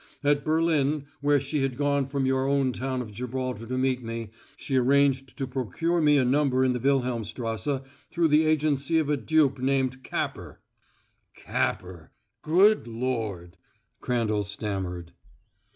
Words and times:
At 0.23 0.43
Berlin, 0.43 1.05
where 1.19 1.39
she 1.39 1.61
had 1.61 1.77
gone 1.77 2.07
from 2.07 2.25
your 2.25 2.47
own 2.47 2.73
town 2.73 3.03
of 3.03 3.11
Gibraltar 3.11 3.67
to 3.67 3.77
meet 3.77 4.01
me, 4.01 4.31
she 4.57 4.75
arranged 4.75 5.37
to 5.37 5.45
procure 5.45 6.01
me 6.01 6.17
a 6.17 6.25
number 6.25 6.65
in 6.65 6.73
the 6.73 6.79
Wilhelmstrasse 6.79 7.83
through 8.09 8.27
the 8.29 8.47
agency 8.47 8.97
of 8.97 9.11
a 9.11 9.17
dupe 9.17 9.59
named 9.59 10.01
Capper" 10.01 10.59
"Capper! 11.45 12.09
Good 12.41 12.87
Lord!" 12.87 13.57
Crandall 13.99 14.41
stammered. 14.43 15.13